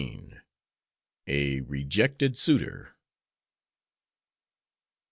A 1.27 1.59
REJECTED 1.59 2.35
SUITOR. 2.35 2.95